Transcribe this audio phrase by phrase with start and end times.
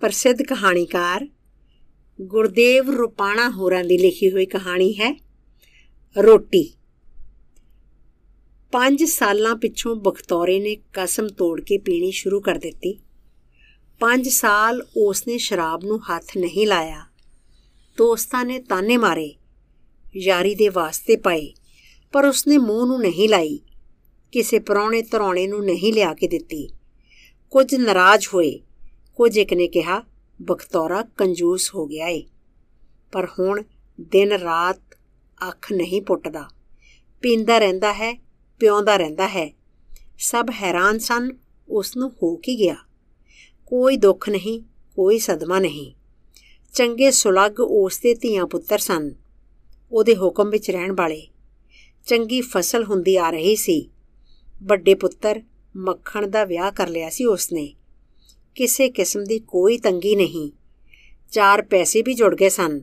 [0.00, 1.28] ਪ੍ਰਸਿੱਧ ਕਹਾਣੀਕਾਰ
[2.20, 5.16] ਗੁਰਦੇਵ ਰੁਪਾਣਾ ਹੋਰਾਂ ਦੀ ਲਿਖੀ ਹੋਈ ਕਹਾਣੀ ਹੈ
[6.16, 6.74] ਰੋਟੀ।
[8.72, 12.92] 5 ਸਾਲਾਂ ਪਿੱਛੋਂ ਬਖਤੌਰੇ ਨੇ ਕਸਮ ਤੋੜ ਕੇ ਪੀਣੀ ਸ਼ੁਰੂ ਕਰ ਦਿੱਤੀ।
[14.00, 17.06] 5 ਸਾਲ ਉਸਨੇ ਸ਼ਰਾਬ ਨੂੰ ਹੱਥ ਨਹੀਂ ਲਾਇਆ।
[17.98, 19.34] ਦੋਸਤਾਂ ਨੇ ਤਾਨੇ ਮਾਰੇ,
[20.16, 21.52] ਯਾਰੀ ਦੇ ਵਾਸਤੇ ਪਾਏ,
[22.12, 23.60] ਪਰ ਉਸਨੇ ਮੂੰਹ ਨੂੰ ਨਹੀਂ ਲਾਈ,
[24.32, 26.68] ਕਿਸੇ ਪਰੌਣੇ ਧਰੌਣੇ ਨੂੰ ਨਹੀਂ ਲਿਆ ਕੇ ਦਿੱਤੀ।
[27.50, 28.60] ਕੁਝ ਨਾਰਾਜ਼ ਹੋਏ
[29.16, 30.02] ਕੁਝ ਇੱਕ ਨੇ ਕਿਹਾ,
[30.42, 32.24] ਬਖਤੌਰਾ ਕੰਜੂਸ ਹੋ ਗਿਆ ਏ।
[33.12, 33.62] ਪਰ ਹੁਣ
[34.00, 34.80] ਦਿਨ ਰਾਤ
[35.48, 36.48] ਅੱਖ ਨਹੀਂ ਪੁੱਟਦਾ।
[37.20, 38.22] ਪੀਂਦਾ ਰਹਿੰਦਾ ਹੈ,
[38.60, 39.54] ਪਿਉਂਦਾ ਰਹਿੰਦਾ ਹੈ।
[40.18, 41.30] ਸਭ ਹੈਰਾਨ ਸਨ,
[41.68, 42.76] ਉਸ ਨੂੰ ਹੋ ਕੀ ਗਿਆ?
[43.66, 44.62] ਕੋਈ ਦੁੱਖ ਨਹੀਂ,
[44.96, 45.94] ਕੋਈ ਸਦਮਾ ਨਹੀਂ।
[46.74, 49.14] ਚੰਗੇ ਸੁਲੱਗ ਉਸ ਦੇ ਧੀਆਂ ਪੁੱਤਰ ਸਨ।
[49.92, 51.28] ਉਹਦੇ ਹੁਕਮ ਵਿੱਚ ਰਹਿਣ ਵਾਲੇ।
[52.06, 53.90] ਚੰਗੀ ਫਸਲ ਹੁੰਦੀ ਆ ਰਹੀ ਸੀ।
[54.62, 55.42] ਵੱਡੇ ਪੁੱਤਰ
[55.76, 57.75] ਮੱਖਣ ਦਾ ਵਿਆਹ ਕਰ ਲਿਆ ਸੀ ਉਸਨੇ
[58.56, 60.50] ਕਿਸੇ ਕਿਸਮ ਦੀ ਕੋਈ ਤੰਗੀ ਨਹੀਂ।
[61.32, 62.80] ਚਾਰ ਪੈਸੇ ਵੀ ਜੁੜ ਗਏ ਸਨ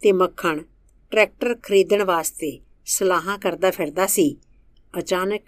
[0.00, 0.62] ਤੇ ਮੱਖਣ
[1.10, 4.36] ਟਰੈਕਟਰ ਖਰੀਦਣ ਵਾਸਤੇ ਸਲਾਹਾਂ ਕਰਦਾ ਫਿਰਦਾ ਸੀ।
[4.98, 5.42] ਅਚਾਨਕ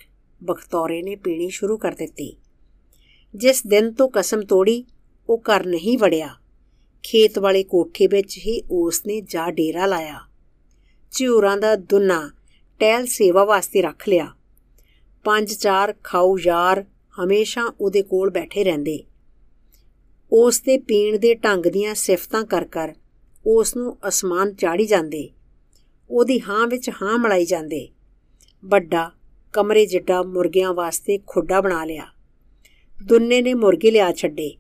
[0.45, 2.37] ਬਖਤੌਰੇ ਨੇ ਪੀਣੀ ਸ਼ੁਰੂ ਕਰ ਦਿੱਤੀ।
[3.35, 4.85] ਜਿਸ ਦਿਨ ਤੋਂ ਕਸਮ ਤੋੜੀ,
[5.29, 6.37] ਉਹ ਘਰ ਨਹੀਂ ਵੜਿਆ।
[7.03, 10.21] ਖੇਤ ਵਾਲੇ ਕੋਠੇ ਵਿੱਚ ਹੀ ਉਸ ਨੇ ਜਾ ਡੇਰਾ ਲਾਇਆ।
[11.13, 12.31] ਝੂਰਾਂ ਦਾ ਦੁਨਾ
[12.79, 14.35] ਟਹਿਲ ਸੇਵਾ ਵਾਸਤੇ ਰੱਖ ਲਿਆ।
[15.25, 16.85] ਪੰਜ ਚਾਰ ਖਾਉ ਯਾਰ
[17.25, 19.05] ਹਮੇਸ਼ਾ ਉਹਦੇ ਕੋਲ ਬੈਠੇ ਰਹਿੰਦੇ।
[20.33, 22.95] ਉਸ ਦੇ ਪੀਣ ਦੇ ਢੰਗ ਦੀਆਂ ਸਿਫਤਾਂ ਕਰ ਕਰ
[23.47, 25.31] ਉਸ ਨੂੰ ਅਸਮਾਨ ਚਾੜੀ ਜਾਂਦੇ।
[26.11, 27.89] ਉਹਦੀ ਹਾਂ ਵਿੱਚ ਹਾਂ ਮਲਾਈ ਜਾਂਦੇ।
[28.65, 29.13] ਵੱਡਾ,
[29.53, 32.07] ਕਮਰੇ ਜਿੱਡਾ ਮੁਰਗਿਆਂ ਵਾਸਤੇ ਖੁੱਡਾ ਬਣਾ ਲਿਆ।
[33.05, 34.57] ਦੁੰਨੇ ਨੇ ਮੁਰਗੇ ਲਿਆ ਛੱਡੇ।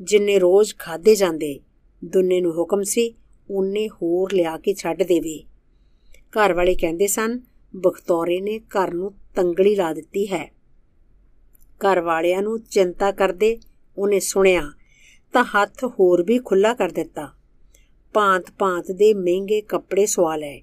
[0.00, 1.60] ਜਿੰਨੇ ਰੋਜ਼ ਖਾਦੇ ਜਾਂਦੇ,
[2.04, 3.14] ਦੁੰਨੇ ਨੂੰ ਹੁਕਮ ਸੀ
[3.50, 5.44] ਉਹਨੇ ਹੋਰ ਲਿਆ ਕੇ ਛੱਡ ਦੇਵੇ।
[6.14, 7.40] ਘਰ ਵਾਲੇ ਕਹਿੰਦੇ ਸਨ,
[7.76, 10.54] ਬਖਤੌਰੇ ਨੇ ਘਰ ਨੂੰ ਤੰਗਲੀ ਲਾ ਦਿੱਤੀ ਹੈ।
[11.78, 13.58] ਘਰ ਵਾਲਿਆਂ ਨੂੰ ਚਿੰਤਾ ਕਰਦੇ
[13.98, 14.72] ਉਹਨੇ ਸੁਣਿਆ
[15.32, 17.32] ਤਾਂ ਹੱਥ ਹੋਰ ਵੀ ਖੁੱਲਾ ਕਰ ਦਿੱਤਾ।
[18.14, 20.62] ਭਾਂਤ-ਭਾਂਤ ਦੇ ਮਹਿੰਗੇ ਕੱਪੜੇ ਸਵਾ ਲਏ।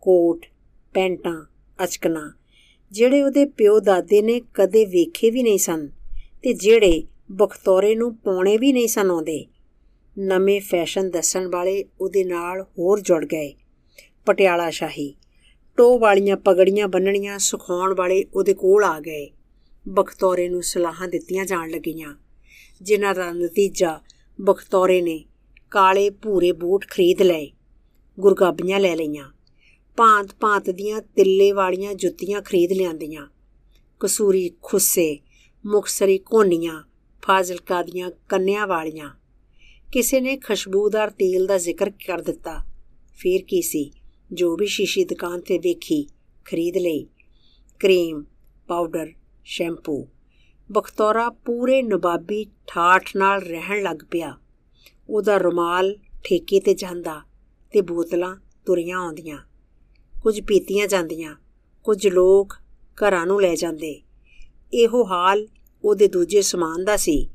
[0.00, 0.46] ਕੋਟ,
[0.94, 1.46] ਪੈਂਟਾਂ
[1.84, 2.34] ਅਚਕਨਾ
[2.92, 5.88] ਜਿਹੜੇ ਉਹਦੇ ਪਿਓ ਦਾਦੇ ਨੇ ਕਦੇ ਵੇਖੇ ਵੀ ਨਹੀਂ ਸਨ
[6.42, 9.46] ਤੇ ਜਿਹੜੇ ਬਖਤੌਰੇ ਨੂੰ ਪਾਉਣੇ ਵੀ ਨਹੀਂ ਸਨ ਆਉਂਦੇ।
[10.18, 13.54] ਨਵੇਂ ਫੈਸ਼ਨ ਦੱਸਣ ਵਾਲੇ ਉਹਦੇ ਨਾਲ ਹੋਰ ਜੁੜ ਗਏ।
[14.26, 15.14] ਪਟਿਆਲਾ ਸ਼ਾਹੀ
[15.76, 19.30] ਟੋ ਵਾਲੀਆਂ ਪਗੜੀਆਂ ਬੰਨਣੀਆਂ ਸੁਖਾਉਣ ਵਾਲੇ ਉਹਦੇ ਕੋਲ ਆ ਗਏ।
[19.88, 22.16] ਬਖਤੌਰੇ ਨੂੰ ਸਲਾਹਾਂ ਦਿੱਤੀਆਂ ਜਾਣ ਲੱਗੀਆਂ,
[22.82, 24.00] ਜਿਨ੍ਹਾਂ ਦਾ ਨਤੀਜਾ
[24.40, 25.24] ਬਖਤੌਰੇ ਨੇ
[25.70, 27.50] ਕਾਲੇ ਭੂਰੇ ਬੂਟ ਖਰੀਦ ਲਏ,
[28.20, 29.30] ਗੁਰਗਾਬੀਆਂ ਲੈ ਲਈਆਂ,
[29.96, 33.26] ਭਾਂਤ ਭਾਂਤ ਦੀਆਂ ਤਿੱਲੇ ਵਾਲੀਆਂ ਜੁੱਤੀਆਂ ਖਰੀਦ ਲਿਆਂਦੀਆਂ,
[34.00, 35.18] ਕਸੂਰੀ ਖੁੱਸੇ
[35.66, 36.82] ਮੁਖਸਰੀ ਕੋਨੀਆਂ
[37.22, 39.10] ਫਾਜ਼ਿਲਕਾ ਦੀਆਂ ਕੰਨਿਆਂ ਵਾਲੀਆਂ।
[39.92, 42.58] ਕਿਸੇ ਨੇ ਖੁਸ਼ਬੂਦਾਰ ਤੇਲ ਦਾ ਜ਼ਿਕਰ ਕਰ ਦਿੱਤਾ।
[43.12, 43.92] ਫੇਰ ਕੀ ਸੀ?
[44.32, 46.08] ਜੋ ਵੀ ਸ਼ੀਸ਼ੀ ਦੁਕਾਨ ਤੇ ਵੇਖੀ,
[46.44, 47.06] ਖਰੀਦ ਲਈ।
[47.80, 48.24] Cream,
[48.68, 49.12] powder,
[49.44, 50.08] shampoo.
[50.70, 54.36] ਬਖਤੌਰਾ ਪੂਰੇ ਨਵਾਬੀ ਠਾਠ ਨਾਲ ਰਹਿਣ ਲੱਗ ਪਿਆ।
[55.08, 55.94] ਉਹਦਾ ਰੁਮਾਲ
[56.24, 57.20] ਠੇਕੇ ਤੇ ਜਾਂਦਾ
[57.72, 58.34] ਤੇ ਬੋਤਲਾਂ
[58.66, 59.38] ਤੁਰੀਆਂ ਆਉਂਦੀਆਂ।
[60.22, 61.36] ਕੁਝ ਪੀਤੀਆਂ ਜਾਂਦੀਆਂ,
[61.84, 62.54] ਕੁਝ ਲੋਕ
[62.98, 64.00] ਘਰਾਂ ਨੂੰ ਲੈ ਜਾਂਦੇ।
[64.74, 65.46] ਇਹੋ ਹਾਲ
[65.84, 67.28] ਉਹਦੇ ਦੂਜੇ ਸਮਾਨ ਦਾ ਸੀ,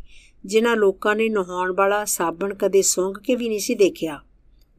[0.46, 4.19] ਜਿਨ੍ਹਾਂ ਲੋਕਾਂ ਨੇ ਨਹਾਉਣ ਵਾਲਾ ਸਾਬਣ ਕਦੇ ਸੁੰਘ ਕੇ ਵੀ ਨਹੀਂ ਸੀ ਦੇਖਿਆ।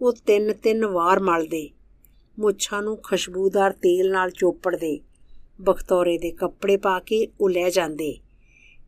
[0.01, 1.71] ਉਹ ਤਿੰਨ ਤਿੰਨ ਵਾਰ ਮਲਦੇ,
[2.39, 5.01] ਮੁੱਛਾਂ ਨੂੰ ਖੁਸ਼ਬੂਦਾਰ ਤੇਲ ਨਾਲ ਚੋਪੜਦੇ,
[5.61, 8.19] ਬਖਤੌਰੇ ਦੇ ਕੱਪੜੇ ਪਾ ਕੇ ਉਹ ਲੈ ਜਾਂਦੇ।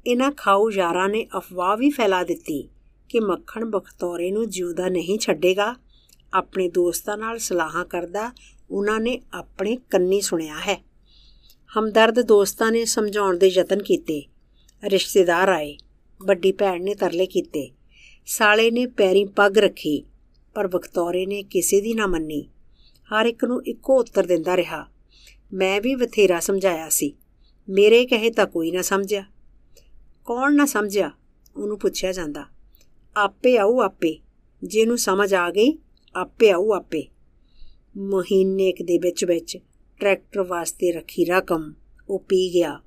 [0.06, 2.68] ਇਹਨਾਂ ਖਾਊ ਯਾਰਾਂ ਨੇ ਅਫਵਾਹ ਵੀ ਫੈਲਾ ਦਿੱਤੀ
[3.08, 5.76] ਕਿ ਮੱਖਣ ਬਖਤੌਰੇ ਨੂੰ ਜਿਉਂਦਾ ਨਹੀਂ ਛੱਡੇਗਾ।
[6.34, 8.32] ਆਪਣੇ ਦੋਸਤਾਂ ਨਾਲ ਸਲਾਹਾਂ ਕਰਦਾ
[8.70, 10.84] ਉਹਨਾਂ ਨੇ ਆਪਣੇ ਕੰਨੀ ਸੁਣਿਆ ਹੈ।
[11.78, 14.22] ਹਮਦਰਦ ਦੋਸਤਾਂ ਨੇ ਸਮਝਾਉਣ ਦੇ ਯਤਨ ਕੀਤੇ।
[14.84, 15.76] ਰਿਸ਼ਤੇਦਾਰ ਆਏ।
[16.26, 17.70] ਵੱਡੀ ਭੈਣ ਨੇ ਤਰਲੇ ਕੀਤੇ।
[18.26, 20.04] ਸਾਲੇ ਨੇ ਪੈਰੀ ਪੱਗ ਰੱਖੀ,
[20.54, 22.48] ਪਰ ਬਖਤੌਰੇ ਨੇ ਕਿਸੇ ਦੀ ਨਾ ਮੰਨੀ।
[23.04, 24.86] ਹਰ ਇੱਕ ਨੂੰ ਇੱਕੋ ਉੱਤਰ ਦਿੰਦਾ ਰਿਹਾ।
[25.52, 27.16] ਮੈਂ ਵੀ ਬਥੇਰਾ ਸਮਝਾਇਆ ਸੀ।
[27.68, 29.24] ਮੇਰੇ ਕਹੇ ਤਾਂ ਕੋਈ ਨਾ ਸਮਝਿਆ।
[30.24, 31.10] ਕੌਣ ਨਾ ਸਮਝਿਆ,
[31.56, 32.44] ਉਹਨੂੰ ਪੁੱਛਿਆ ਜਾਂਦਾ।
[33.16, 34.18] ਆਪੇ ਆਉ ਆਪੇ,
[34.62, 35.78] ਜਿਹਨੂੰ ਸਮਝ ਆ ਗਈ,
[36.16, 37.08] ਆਪੇ ਆਉ ਆਪੇ।
[37.96, 39.58] ਮਹੀਨੇ ਇੱਕ ਦੇ ਵਿੱਚ ਵਿੱਚ
[40.00, 41.74] ਟਰੈਕਟਰ ਵਾਸਤੇ ਰੱਖੀ ਰਕਮ,
[42.08, 42.80] ਉਹ ਪੀ ਗਿਆ।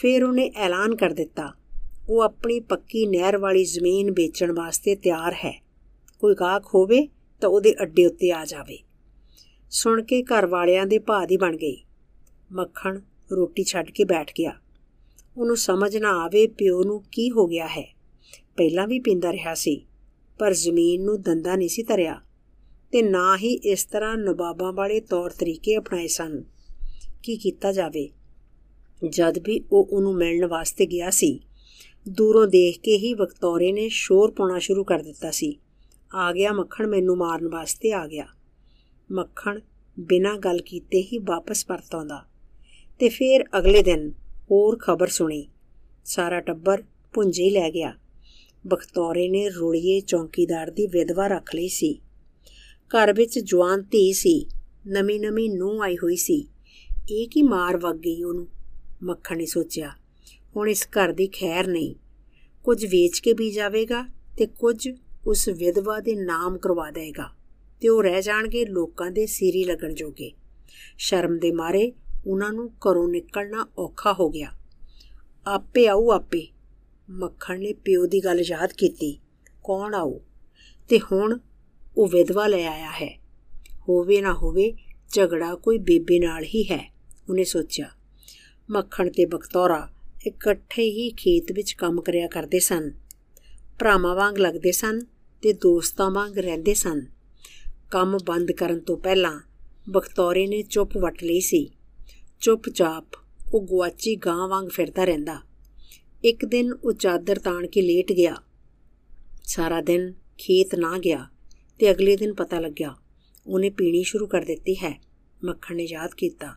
[0.00, 1.52] ਫਿਰ ਉਹਨੇ ਐਲਾਨ ਕਰ ਦਿੱਤਾ,
[2.08, 5.62] ਉਹ ਆਪਣੀ ਪੱਕੀ ਨਹਿਰ ਵਾਲੀ ਜ਼ਮੀਨ ਵੇਚਣ ਵਾਸਤੇ ਤਿਆਰ ਹੈ।
[6.20, 7.08] ਕੋਈ ਗਾਹਕ ਹੋਵੇ
[7.40, 8.78] ਤਾਂ ਉਹਦੇ ਅੱਡੇ ਉੱਤੇ ਆ ਜਾਵੇ।
[9.70, 11.84] ਸੁਣ ਕੇ ਘਰ ਵਾਲਿਆਂ ਦੇ ਭਾਅ ਦੀ ਬਣ ਗਈ।
[12.52, 13.00] ਮੱਖਣ
[13.32, 14.60] ਰੋਟੀ ਛੱਡ ਕੇ ਬੈਠ ਗਿਆ।
[15.36, 17.94] ਉਹਨੂੰ ਸਮਝ ਨਾ ਆਵੇ ਪਿਓ ਨੂੰ ਕੀ ਹੋ ਗਿਆ ਹੈ।
[18.56, 19.86] ਪਹਿਲਾਂ ਵੀ ਪੀਂਦਾ ਰਿਹਾ ਸੀ,
[20.38, 22.20] ਪਰ ਜ਼ਮੀਨ ਨੂੰ ਦੰਦਾ ਨਹੀਂ ਸੀ ਧਰਿਆ
[22.92, 26.44] ਤੇ ਨਾ ਹੀ ਇਸ ਤਰ੍ਹਾਂ ਨਵਾਬਾਂ ਵਾਲੇ ਤੌਰ ਤਰੀਕੇ ਅਪਣਾਏ ਸਨ।
[27.22, 28.10] ਕੀ ਕੀਤਾ ਜਾਵੇ?
[29.08, 31.40] ਜਦ ਵੀ ਉਹ ਉਹਨੂੰ ਮਿਲਣ ਵਾਸਤੇ ਗਿਆ ਸੀ,
[32.08, 35.56] ਦੂਰੋਂ ਦੇਖ ਕੇ ਹੀ ਵਕਤੌਰੇ ਨੇ ਸ਼ੋਰ ਪਾਉਣਾ ਸ਼ੁਰੂ ਕਰ ਦਿੱਤਾ ਸੀ।
[36.14, 38.26] ਆ ਗਿਆ ਮੱਖਣ ਮੈਨੂੰ ਮਾਰਨ ਵਾਸਤੇ ਆ ਗਿਆ।
[39.12, 39.60] ਮੱਖਣ
[40.00, 42.24] ਬਿਨਾਂ ਗੱਲ ਕੀਤੇ ਹੀ ਵਾਪਸ ਪਰਤ ਆਉਂਦਾ
[42.98, 44.12] ਤੇ ਫਿਰ ਅਗਲੇ ਦਿਨ
[44.50, 45.48] ਹੋਰ ਖਬਰ ਸੁਣੀ।
[46.04, 46.82] ਸਾਰਾ ਟੱਬਰ
[47.12, 47.94] ਪੁੰਜੇ ਲੈ ਗਿਆ।
[48.66, 52.00] ਬਖਤੌਰੇ ਨੇ ਰੋਲੀਏ ਚੌਂਕੀਦਾਰ ਦੀ ਵਿਧਵਾ ਰੱਖ ਲਈ ਸੀ।
[52.88, 54.46] ਘਰ ਵਿੱਚ ਜਵਾਨ ਧੀ ਸੀ।
[54.86, 56.48] ਨਵੀਂ ਨਵੀਂ ਨੂੰ ਆਈ ਹੋਈ ਸੀ।
[57.10, 58.48] ਇਹ ਕੀ ਮਾਰ ਵਗ ਗਈ ਉਹਨੂੰ?
[59.02, 59.90] ਮੱਖਣ ਨੇ ਸੋਚਿਆ।
[60.56, 61.94] ਹੁਣ ਇਸ ਘਰ ਦੀ ਖੈਰ ਨਹੀਂ।
[62.64, 64.04] ਕੁਝ ਵੇਚ ਕੇ ਵੀ ਜਾਵੇਗਾ
[64.36, 64.90] ਤੇ ਕੁਝ
[65.26, 67.30] ਉਸ ਵਿਧਵਾ ਦੇ ਨਾਮ ਕਰਵਾ ਦੇਗਾ
[67.80, 70.32] ਤੇ ਉਹ ਰਹਿ ਜਾਣਗੇ ਲੋਕਾਂ ਦੇ ਸੀਰੀ ਲੱਗਣ ਜੋਗੇ।
[70.98, 71.92] ਸ਼ਰਮ ਦੇ ਮਾਰੇ
[72.26, 74.52] ਉਹਨਾਂ ਨੂੰ ਘਰੋਂ ਨਿਕਲਣਾ ਔਖਾ ਹੋ ਗਿਆ।
[75.46, 76.46] ਆਪੇ ਆਉ ਆਪੇ।
[77.10, 79.20] ਮੱਖਣ ਨੇ ਪਿਓ ਦੀ ਗੱਲ ਯਾਦ ਕੀਤੀ।
[79.64, 80.20] ਕੌਣ ਆਉ
[80.88, 81.38] ਤੇ ਹੁਣ
[81.96, 83.20] ਉਹ ਵਿਧਵਾ ਲੈ ਆਇਆ ਹੈ।
[83.88, 84.72] ਹੋਵੇ ਨਾ ਹੋਵੇ,
[85.14, 86.94] ਝਗੜਾ ਕੋਈ ਬੇਬੇ ਨਾਲ ਹੀ ਹੈ,
[87.28, 87.90] ਉਹਨੇ ਸੋਚਿਆ।
[88.70, 89.88] ਮੱਖਣ ਤੇ ਬਖਤੌਰਾ
[90.26, 92.92] ਇਕੱਠੇ ਹੀ ਖੇਤ ਵਿੱਚ ਕੰਮ ਕਰਿਆ ਕਰਦੇ ਸਨ।
[93.78, 94.98] ਭਰਾਵਾਂ ਵਾਂਗ ਲੱਗਦੇ ਸਨ
[95.42, 97.06] ਤੇ ਦੋਸਤਾਂ ਵਾਂਗ ਰਹਿੰਦੇ ਸਨ।
[97.90, 99.40] ਕੰਮ ਬੰਦ ਕਰਨ ਤੋਂ ਪਹਿਲਾਂ
[99.90, 101.70] ਬਖਤੌਰੇ ਨੇ ਚੁੱਪ ਵਟ ਲਈ ਸੀ।
[102.40, 103.04] ਚੁੱਪਚਾਪ
[103.54, 105.40] ਉਹ ਗੁਆਚੀ ਗਾਂ ਵਾਂਗ ਫਿਰਦਾ ਰਹਿੰਦਾ।
[106.24, 108.36] ਇੱਕ ਦਿਨ ਉਹ ਚਾਦਰ ਤਾਣ ਕੇ ਲੇਟ ਗਿਆ।
[109.44, 111.26] ਸਾਰਾ ਦਿਨ ਖੇਤ ਨਾ ਗਿਆ
[111.78, 112.94] ਤੇ ਅਗਲੇ ਦਿਨ ਪਤਾ ਲੱਗਿਆ
[113.46, 115.00] ਉਹਨੇ ਪੀਣੀ ਸ਼ੁਰੂ ਕਰ ਦਿੱਤੀ ਹੈ,
[115.44, 116.54] ਮੱਖਣ ਨੇ ਯਾਦ ਕੀਤਾ।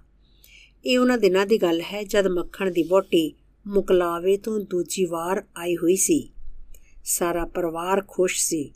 [0.86, 3.34] ਇਹ ਉਹਨਾਂ ਦਿਨਾਂ ਦੀ ਗੱਲ ਹੈ ਜਦ ਮੱਖਣ ਦੀ ਵੋਟੀ
[3.68, 6.30] ਮੁਕਲਾਵੇ ਤੋਂ ਦੂਜੀ ਵਾਰ ਆਈ ਹੋਈ ਸੀ।
[7.04, 8.74] ਸਾਰਾ ਪਰਿਵਾਰ ਖੁਸ਼ ਸੀ।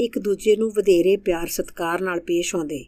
[0.00, 2.84] ਇੱਕ ਦੂਜੇ ਨੂੰ ਵਧੇਰੇ ਪਿਆਰ ਸਤਿਕਾਰ ਨਾਲ ਪੇਸ਼ ਆਉਂਦੇ।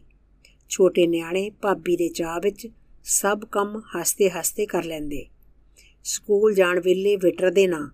[0.69, 2.67] ਛੋਟੇ ਨਿਆਣੇ ਭਾਬੀ ਦੇ ਚਾਹ ਵਿੱਚ
[3.05, 5.25] ਸਭ ਕੰਮ ਹੱਸਦੇ-ਹੱਸਦੇ ਕਰ ਲੈਂਦੇ।
[6.03, 7.91] ਸਕੂਲ ਜਾਣ ਵੇਲੇ ਵਿਟਰਦੇ ਨਾ,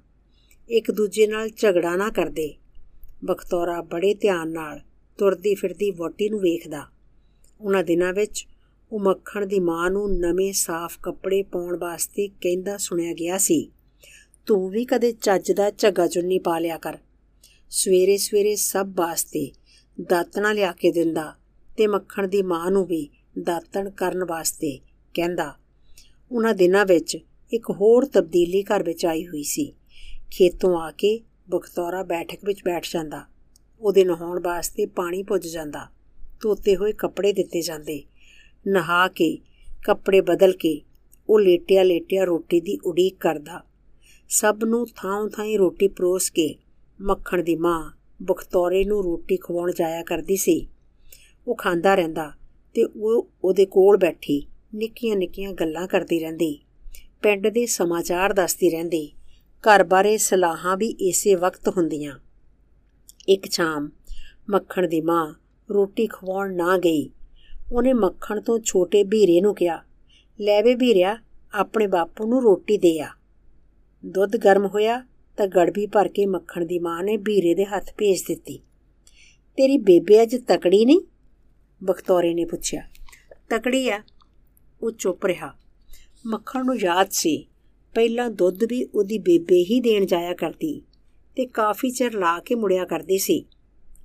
[0.70, 2.56] ਇੱਕ ਦੂਜੇ ਨਾਲ ਝਗੜਾ ਨਾ ਕਰਦੇ।
[3.26, 4.80] ਬਖਤੌਰਾ ਬੜੇ ਧਿਆਨ ਨਾਲ
[5.18, 6.88] ਤੁਰਦੀ ਫਿਰਦੀ ਵੋਟੀ ਨੂੰ ਵੇਖਦਾ।
[7.62, 8.48] ਉਹਨਾਂ ਦਿਨਾਂ ਵਿੱਚ
[8.92, 13.72] ਉਹ ਮੱਖਣ ਦੀ ਮਾਂ ਨੂੰ ਨਵੇਂ ਸਾਫ਼ ਕੱਪੜੇ ਪਾਉਣ ਵਾਸਤੇ ਕਹਿੰਦਾ ਸੁਣਿਆ ਗਿਆ ਸੀ,
[14.46, 16.98] ਤੂੰ ਵੀ ਕਦੇ ਚੱਜ ਦਾ ਝੱਗਾ ਚੁੰਨੀ ਪਾ ਲਿਆ ਕਰ।
[17.70, 19.52] ਸਵੇਰੇ ਸਵੇਰੇ ਸਭ ਵਾਸਤੇ
[20.02, 21.36] ਦਾਤਣਾ ਲਿਆ ਕੇ ਦਿੰਦਾ
[21.78, 23.10] ਤੇ ਮੱਖਣ ਦੀ ਮਾਂ ਨੂੰ ਵੀ
[23.44, 24.80] ਦਾਤਣ ਕਰਨ ਵਾਸਤੇ
[25.14, 25.56] ਕਹਿੰਦਾ
[26.32, 27.18] ਉਹਨਾਂ ਦਿਨਾਂ ਵਿੱਚ
[27.54, 29.74] ਇੱਕ ਹੋਰ ਤਬਦੀਲੀ ਘਰ ਵਿੱਚ ਆਈ ਹੋਈ ਸੀ।
[30.32, 33.26] ਖੇਤੋਂ ਆ ਕੇ ਬਖਤੌਰਾ ਬੈਠਕ ਵਿੱਚ ਬੈਠ ਜਾਂਦਾ।
[33.80, 35.88] ਉਹਦੇ ਨਹਾਉਣ ਵਾਸਤੇ ਪਾਣੀ ਪੁੱਜ ਜਾਂਦਾ।
[36.42, 38.04] ਧੋਤੇ ਹੋਏ ਕੱਪੜੇ ਦਿੱਤੇ ਜਾਂਦੇ।
[38.68, 39.38] ਨਹਾ ਕੇ
[39.86, 40.82] ਕੱਪੜੇ ਬਦਲ ਕੇ
[41.30, 43.64] ਉਹ ਲੇਟਿਆ ਲੇਟਿਆ ਰੋਟੀ ਦੀ ਉਡੀਕ ਕਰਦਾ।
[44.30, 46.56] ਸਭ ਨੂੰ ਥਾਂ-ਥਾਂ ਰੋਟੀ ਪਰੋਸ ਕੇ
[47.02, 47.92] ਮੱਖਣ ਦੀ ਮਾਂ
[48.22, 50.68] ਬਖਤੌਰੇ ਨੂੰ ਰੋਟੀ ਖਵਾਉਣ ਜਾਇਆ ਕਰਦੀ ਸੀ।
[51.48, 52.32] ਉਹ ਖਾਂਦਾ ਰਹਿੰਦਾ
[52.74, 56.60] ਤੇ ਉਹ ਉਹਦੇ ਕੋਲ ਬੈਠੀ। ਨਿੱਕੀਆਂ-ਨਿੱਕੀਆਂ ਗੱਲਾਂ ਕਰਦੀ ਰਹਿੰਦੀ।
[57.22, 59.12] ਪਿੰਡ ਦੇ ਸਮਾਚਾਰ ਦੱਸਦੀ ਰਹਿੰਦੀ।
[59.62, 62.20] ਘਰ ਬਾਰੇ ਸਲਾਹਾਂ ਵੀ ਇਸੇ ਵਕਤ ਹੁੰਦੀਆਂ।
[63.28, 63.90] ਇੱਕ ਸ਼ਾਮ
[64.50, 65.34] ਮੱਖਣ ਦੀ ਮਾਂ
[65.72, 67.10] ਰੋਟੀ ਖਵਾਉਣ ਨਾ ਗਈ।
[67.72, 69.84] ਉਹਨੇ ਮੱਖਣ ਤੋਂ ਛੋਟੇ ਵੀਰੇ ਨੂੰ ਕਿਹਾ,
[70.42, 71.18] ਲੈ ਵੇ ਵੀਰਿਆ
[71.54, 73.10] ਆਪਣੇ ਬਾਪੂ ਨੂੰ ਰੋਟੀ ਦੇ ਆ।
[74.06, 75.06] ਦੁੱਧ ਗਰਮ ਹੋਇਆ
[75.38, 78.58] ਤਾਂ ਗੜਬੀ ਭਰ ਕੇ ਮੱਖਣ ਦੀ ਮਾਂ ਨੇ ਵੀਰੇ ਦੇ ਹੱਥ ਭੇਜ ਦਿੱਤੀ।
[79.58, 81.02] ਤੇਰੀ ਬੇਬੇ ਅੱਜ ਤਕੜੀ ਨਹੀਂ?
[81.84, 82.88] ਬਖਤੌਰੇ ਨੇ ਪੁੱਛਿਆ।
[83.50, 84.04] ਤਕੜੀ ਆ।
[84.82, 85.54] ਉਹ ਚੁੱਪ ਰਿਹਾ।
[86.26, 87.48] ਮੱਖਣ ਨੂੰ ਯਾਦ ਸੀ,
[87.96, 90.82] ਪਹਿਲਾਂ ਦੁੱਧ ਵੀ ਉਹਦੀ ਬੇਬੇ ਹੀ ਦੇਣ ਜਾਇਆ ਕਰਦੀ
[91.36, 93.46] ਤੇ ਕਾਫੀ ਚਿਰ ਲਾ ਕੇ ਮੁੜਿਆ ਕਰਦੀ ਸੀ।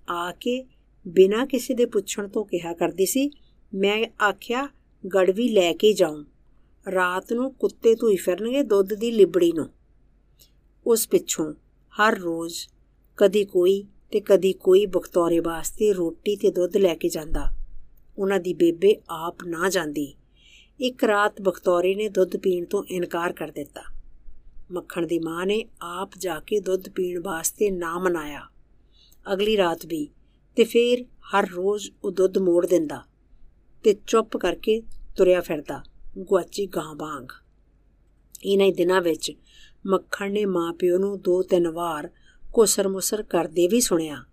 [0.08, 0.66] ਆ ਕੇ
[1.08, 3.30] ਬਿਨਾਂ ਕਿਸੇ ਦੇ ਪੁੱਛਣ ਤੋਂ ਕਿਹਾ ਕਰਦੀ ਸੀ,
[3.74, 4.68] ਮੈਂ ਆਖਿਆ
[5.14, 6.24] ਗੜਵੀ ਲੈ ਕੇ ਜਾਉਂ।
[6.92, 9.68] ਰਾਤ ਨੂੰ ਕੁੱਤੇ ਧੂਈ ਫਿਰਨਗੇ ਦੁੱਧ ਦੀ ਲਿਬੜੀ ਨੂੰ।
[10.86, 11.54] ਉਸ ਪਿੱਛੋਂ
[12.00, 12.54] ਹਰ ਰੋਜ਼
[13.16, 17.44] ਕਦੀ ਕੋਈ ਤੇ ਕਦੀ ਕੋਈ ਬਖਤੌਰੇ ਵਾਸਤੇ ਰੋਟੀ ਤੇ ਦੁੱਧ ਲੈ ਕੇ ਜਾਂਦਾ।
[18.18, 20.14] ਉਹਨਾਂ ਦੀ ਬੇਬੇ ਆਪ ਨਾ ਜਾਂਦੀ।
[20.80, 23.80] ਇੱਕ ਰਾਤ ਬਖਤੌਰੇ ਨੇ ਦੁੱਧ ਪੀਣ ਤੋਂ ਇਨਕਾਰ ਕਰ ਦਿੱਤਾ।
[24.72, 28.42] ਮੱਖਣ ਦੀ ਮਾਂ ਨੇ ਆਪ ਜਾ ਕੇ ਦੁੱਧ ਪੀਣ ਵਾਸਤੇ ਨਾ ਮਨਾਇਆ।
[29.32, 30.08] ਅਗਲੀ ਰਾਤ ਵੀ,
[30.56, 33.02] ਤੇ ਫਿਰ ਹਰ ਰੋਜ਼ ਉਹ ਦੁੱਧ ਮੋੜ ਦਿੰਦਾ
[33.84, 34.82] ਤੇ ਚੁੱਪ ਕਰਕੇ
[35.16, 35.82] ਤੁਰਿਆ ਫਿਰਦਾ,
[36.18, 37.26] ਗੁਆਚੀ ਗਾਂ ਵਾਂਗ।
[38.44, 39.32] ਇਨਾਂ ਦਿਨਾਂ ਵਿੱਚ
[39.86, 42.10] ਮੱਖਣ ਨੇ ਮਾਪਿਓ ਨੂੰ ਦੋ ਤਿੰਨ ਵਾਰ
[42.52, 44.24] ਕੋਸਰ-ਮੁਸਰ ਕਰਦੇ ਵੀ ਸੁਣਿਆ।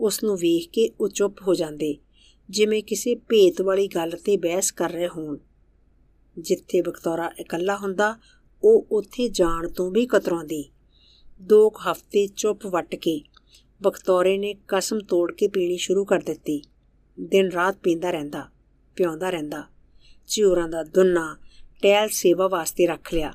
[0.00, 1.98] ਉਸ ਨੂੰ ਵੇਖ ਕੇ ਉਹ ਚੁੱਪ ਹੋ ਜਾਂਦੇ,
[2.50, 5.38] ਜਿਵੇਂ ਕਿਸੇ ਭੇਤ ਵਾਲੀ ਗੱਲ ਤੇ ਬਹਿਸ ਕਰ ਰਹੇ ਹੋਣ।
[6.38, 8.16] ਜਿੱਥੇ ਬਖਤੌਰਾ ਇਕੱਲਾ ਹੁੰਦਾ,
[8.62, 10.70] ਉਹ ਉੱਥੇ ਜਾਣ ਤੋਂ ਵੀ ਕਤਰਾਉਂਦੀ।
[11.40, 13.24] ਦੋ ਹਫ਼ਤੇ ਚੁੱਪ ਵਟ ਕੇ
[13.82, 16.62] ਬਖਤੌਰੇ ਨੇ ਕਸਮ ਤੋੜ ਕੇ ਪੀਣੀ ਸ਼ੁਰੂ ਕਰ ਦਿੱਤੀ।
[17.20, 18.48] ਦਿਨ ਰਾਤ ਪੀਂਦਾ ਰਹਿੰਦਾ
[18.96, 19.64] ਪਿਉਂਦਾ ਰਹਿੰਦਾ
[20.26, 21.36] ਚਿਉਰਾਂ ਦਾ ਦੁੰਨਾ
[21.82, 23.32] ਟੈਲ ਸੇਵਾ ਵਾਸਤੇ ਰੱਖ ਲਿਆ।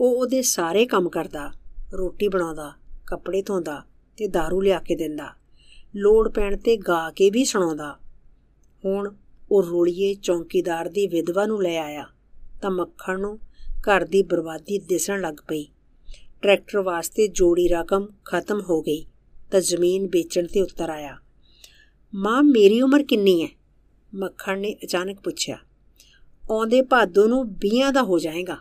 [0.00, 1.52] ਉਹ ਉਹਦੇ ਸਾਰੇ ਕੰਮ ਕਰਦਾ,
[1.92, 2.72] ਰੋਟੀ ਬਣਾਉਂਦਾ,
[3.06, 3.82] ਕੱਪੜੇ ਧੋਂਦਾ
[4.16, 5.28] ਤੇ दारू ਲਿਆ ਕੇ ਦਿੰਦਾ।
[5.96, 7.98] ਲੋੜ ਪੈਣ ਤੇ ਗਾ ਕੇ ਵੀ ਸੁਣਾਉਂਦਾ।
[8.84, 9.14] ਹੁਣ
[9.50, 12.06] ਉਹ ਰੋਲੀਏ ਚੌਂਕੀਦਾਰ ਦੀ ਵਿਧਵਾ ਨੂੰ ਲੈ ਆਇਆ।
[12.62, 13.38] ਤਾਂ ਮੱਖਣ ਨੂੰ
[13.80, 15.68] ਘਰ ਦੀ ਬਰਬਾਦੀ ਦਿਸਣ ਲੱਗ ਪਈ।
[16.42, 19.06] ਟਰੈਕਟਰ ਵਾਸਤੇ ਜੋੜੀ ਰਕਮ ਖਤਮ ਹੋ ਗਈ
[19.50, 21.18] ਤਾਂ ਜ਼ਮੀਨ ਵੇਚਣ ਤੇ ਉਤਰ ਆਇਆ।
[22.14, 23.48] ਮਾਂ, ਮੇਰੀ ਉਮਰ ਕਿੰਨੀ ਹੈ?
[24.14, 25.58] ਮੱਖਣ ਨੇ ਅਚਾਨਕ ਪੁੱਛਿਆ।
[26.50, 28.56] ਆਉਂਦੇ ਭਾਦੋ ਨੂੰ 20 ਦਾ ਹੋ ਜਾਏਗਾ।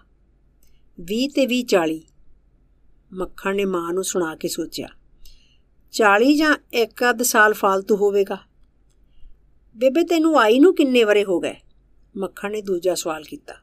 [1.00, 2.02] 20 ਤੇ 20 40
[3.14, 4.88] ਮੱਖਣ ਨੇ ਮਾਂ ਨੂੰ ਸੁਣਾ ਕੇ ਸੋਚਿਆ।
[5.92, 8.38] 40 ਜਾਂ ਇੱਕ ਅੱਧ ਸਾਲ ਫालतू ਹੋਵੇਗਾ?
[9.78, 11.56] ਬੇਬੇ, ਤੈਨੂੰ ਆਈ ਨੂੰ ਕਿੰਨੇ ਵਰੇ ਹੋ ਗਏ?
[12.18, 13.54] ਮੱਖਣ ਨੇ ਦੂਜਾ ਸਵਾਲ ਕੀਤਾ।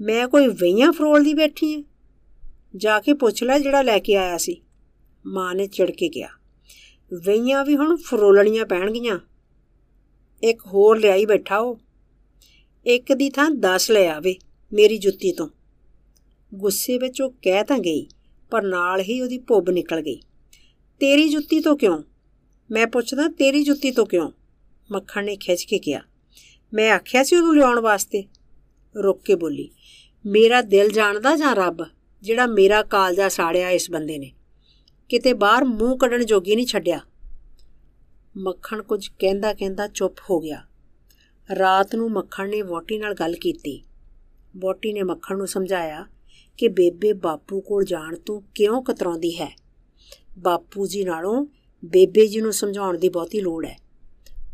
[0.00, 1.82] ਮੈਂ ਕੋਈ ਵਈਆਂ ਫਰੋਲ ਦੀ ਬੈਠੀ ਐ
[2.76, 4.60] ਜਾ ਕੇ ਪੁੱਛ ਲੈ ਜਿਹੜਾ ਲੈ ਕੇ ਆਇਆ ਸੀ।
[5.26, 6.28] ਮਾਂ ਨੇ ਚਿੜ ਕੇ ਕਿਹਾ
[7.26, 9.18] ਵਈਆਂ ਵੀ ਹੁਣ ਫਰੋਲਣੀਆਂ ਪੈਣਗੀਆਂ।
[10.42, 11.78] ਇੱਕ ਹੋਰ ਲਿਆਈ ਬੈਠਾ ਉਹ।
[12.86, 14.34] ਇੱਕ ਦੀ ਥਾਂ 10 ਲੈ ਆਵੇ
[14.72, 15.48] ਮੇਰੀ ਜੁੱਤੀ ਤੋਂ।
[16.54, 18.06] ਗੁੱਸੇ ਵਿੱਚ ਉਹ ਕਹਿ ਤਾਂ ਗਈ,
[18.50, 20.20] ਪਰ ਨਾਲ ਹੀ ਉਹਦੀ ਭੁੱਬ ਨਿਕਲ ਗਈ।
[21.00, 22.02] ਤੇਰੀ ਜੁੱਤੀ ਤੋਂ ਕਿਉਂ?
[22.70, 24.30] ਮੈਂ ਪੁੱਛਦਾ ਤੇਰੀ ਜੁੱਤੀ ਤੋਂ ਕਿਉਂ?
[24.90, 26.00] ਮੱਖਣ ਨੇ ਖਿੱਚ ਕੇ ਕਿਹਾ,
[26.74, 28.24] ਮੈਂ ਆਖਿਆ ਸੀ ਉਹਨੂੰ ਲਿਆਉਣ ਵਾਸਤੇ।
[28.96, 29.68] ਰੁੱਕ ਕੇ ਬੋਲੀ
[30.26, 31.84] ਮੇਰਾ ਦਿਲ ਜਾਣਦਾ ਜਾਂ ਰੱਬ,
[32.22, 34.32] ਜਿਹੜਾ ਮੇਰਾ ਕਾਲਜਾ ਸਾੜਿਆ ਇਸ ਬੰਦੇ ਨੇ।
[35.08, 37.00] ਕਿਤੇ ਬਾਹਰ ਮੂੰਹ ਕੱਢਣ ਜੋਗੀ ਨਹੀਂ ਛੱਡਿਆ।
[38.36, 40.62] ਮੱਖਣ ਕੁਝ ਕਹਿੰਦਾ ਕਹਿੰਦਾ ਚੁੱਪ ਹੋ ਗਿਆ।
[41.58, 43.84] ਰਾਤ ਨੂੰ ਮੱਖਣ ਨੇ ਵੋਟੀ ਨਾਲ ਗੱਲ ਕੀਤੀ।
[44.56, 46.06] ਵੋਟੀ ਨੇ ਮੱਖਣ ਨੂੰ ਸਮਝਾਇਆ
[46.58, 49.56] ਕਿ ਬੇਬੇ ਬਾਪੂ ਕੋਲ ਜਾਣ ਤੋਂ ਕਿਉਂ ਕਤਰਾਉਂਦੀ ਹੈ।
[50.38, 51.46] ਬਾਪੂ ਜੀ ਨਾਲੋਂ
[51.84, 53.78] ਬੇਬੇ ਜੀ ਨੂੰ ਸਮਝਾਉਣ ਦੀ ਬਹੁਤੀ ਲੋੜ ਹੈ।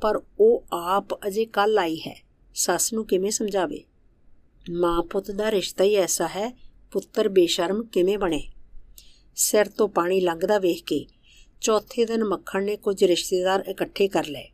[0.02, 2.24] ਪਰ ਉਹ ਆਪ ਅਜੇ ਕੱਲ ਆਈ ਹੈ।
[2.54, 3.84] ਸੱਸ ਨੂੰ ਕਿਵੇਂ ਸਮਝਾਵੇ?
[4.70, 6.56] ਮਾਂ ਪੁੱਤ ਦਾ ਰਿਸ਼ਤਾ ਹੀ ਐਸਾ ਹੈ,
[6.90, 8.48] ਪੁੱਤਰ ਬੇਸ਼ਰਮ ਕਿਵੇਂ ਬਣੇ?
[9.36, 11.06] ਸਿਰ ਤੋਂ ਪਾਣੀ ਲੰਘਦਾ ਵੇਖ ਕੇ
[11.60, 14.50] ਚੌਥੇ ਦਿਨ ਮੱਖਣ ਨੇ ਕੁਝ ਰਿਸ਼ਤੇਦਾਰ ਇਕੱਠੇ ਕਰ ਲਏ।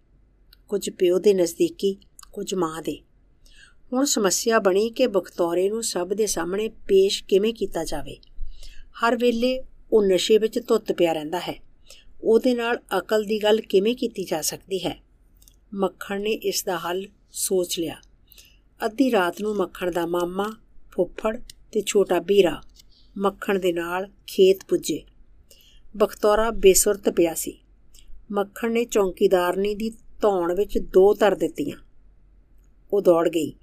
[0.69, 1.97] ਕੁਝ ਪਿਓ ਦੇ ਨਜ਼ਦੀਕੀ,
[2.33, 3.03] ਕੁਝ ਮਾਂ ਦੇ।
[3.93, 8.17] ਹੁਣ ਸਮੱਸਿਆ ਬਣੀ ਕਿ ਬਖਤੌਰੇ ਨੂੰ ਸਭ ਦੇ ਸਾਹਮਣੇ ਪੇਸ਼ ਕਿਵੇਂ ਕੀਤਾ ਜਾਵੇ।
[9.03, 11.63] ਹਰ ਵੇਲੇ ਉਹ ਨਸ਼ੇ ਵਿੱਚ ਧੁੱਤ ਪਿਆ ਰਹਿੰਦਾ ਹੈ।
[12.23, 15.03] ਉਹਦੇ ਨਾਲ ਅਕਲ ਦੀ ਗੱਲ ਕਿਵੇਂ ਕੀਤੀ ਜਾ ਸਕਦੀ ਹੈ?
[15.75, 18.01] ਮੱਖਣ ਨੇ ਇਸ ਦਾ ਹੱਲ ਸੋਚ ਲਿਆ।
[18.85, 20.57] ਅੱਧੀ ਰਾਤ ਨੂੰ ਮੱਖਣ ਦਾ ਮਾਮਾ,
[20.93, 21.41] ਫੁੱਫੜ
[21.73, 22.63] ਤੇ ਛੋਟਾ ਵੀਰਾ
[23.19, 25.05] ਮੱਖਣ ਦੇ ਨਾਲ ਖੇਤ ਪੁੱਜੇ।
[25.97, 27.59] ਬਖਤੌਰਾ ਬੇਸੁਰਤ ਪਿਆ ਸੀ।
[28.33, 31.77] ਮੱਖਣ ਨੇ ਚੌਂਕੀਦਾਰਨੀ ਦੀ ਧੌਣ ਵਿੱਚ ਦੋ ਧਰ ਦਿੱਤੀਆਂ।
[32.93, 33.55] ਉਹ ਦੌੜ ਗਈ।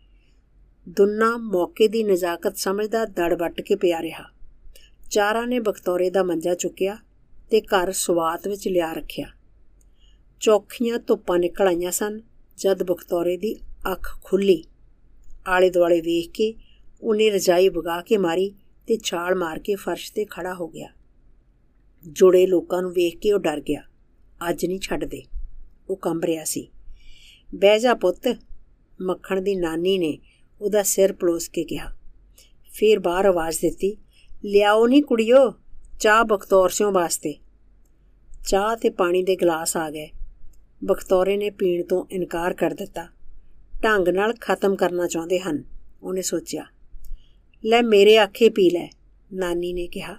[0.89, 4.23] ਦੁੰਨਾ ਮੌਕੇ ਦੀ ਨਜ਼ਾਕਤ ਸਮਝਦਾ ਦੜ ਵੱਟ ਕੇ ਪਿਆ ਰਿਹਾ।
[5.11, 6.97] ਚਾਰਾਂ ਨੇ ਬਖਤੌਰੇ ਦਾ ਮੰਜਾ ਚੁੱਕਿਆ
[7.51, 9.27] ਤੇ ਘਰ ਸਵਾਤ ਵਿੱਚ ਲਿਆ ਰੱਖਿਆ।
[10.39, 12.21] ਚੌਖੀਆਂ ਧੁੱਪਾਂ ਨਿਕਲ ਆਈਆਂ ਸਨ
[12.57, 13.55] ਜਦ ਬਖਤੌਰੇ ਦੀ
[13.91, 14.63] ਅੱਖ ਖੁੱਲੀ
[15.47, 16.55] ਆਲੇ ਦੁਆਲੇ ਵੇਖ ਕੇ
[17.01, 18.49] ਉਹਨੇ ਰਜਾਈ ਵਗਾ ਕੇ ਮਾਰੀ
[18.87, 20.89] ਤੇ ਛਾਲ ਮਾਰ ਕੇ ਫਰਸ਼ ਤੇ ਖੜਾ ਹੋ ਗਿਆ।
[22.07, 23.81] ਜੁੜੇ ਲੋਕਾਂ ਨੂੰ ਵੇਖ ਕੇ ਉਹ ਡਰ ਗਿਆ।
[24.49, 25.23] ਅੱਜ ਨਹੀਂ ਛੱਡਦੇ।
[25.89, 26.71] ਉਹ ਕੰਬ ਰਿਹਾ ਸੀ।
[27.55, 28.37] ਬਹਿ ਜਾ ਪੁੱਤ।
[29.01, 30.19] ਮੱਖਣ ਦੀ ਨਾਨੀ ਨੇ
[30.61, 31.95] ਉਹਦਾ ਸਿਰ ਪਲੋਸ ਕੇ ਕਿਹਾ।
[32.73, 33.97] ਫੇਰ ਬਾਹਰ ਆਵਾਜ਼ ਦਿੱਤੀ,
[34.45, 35.53] ਲਿਆਓ ਨਹੀਂ ਕੁੜਿਓ,
[35.99, 37.35] ਚਾਹ ਬਖਤੌਰ ਸਿਓ ਵਾਸਤੇ।
[38.47, 40.09] ਚਾਹ ਤੇ ਪਾਣੀ ਦੇ ਗਲਾਸ ਆ ਗਏ।
[40.83, 43.07] ਬਖਤੌਰੇ ਨੇ ਪੀਣ ਤੋਂ ਇਨਕਾਰ ਕਰ ਦਿੱਤਾ।
[43.83, 45.63] ਢੰਗ ਨਾਲ ਖਤਮ ਕਰਨਾ ਚਾਹੁੰਦੇ ਹਨ।
[46.03, 46.65] ਉਹਨੇ ਸੋਚਿਆ,
[47.65, 48.89] ਲੈ ਮੇਰੇ ਆਖੇ ਪੀ ਲੈ।
[49.33, 50.15] ਨਾਨੀ ਨੇ ਕਿਹਾ,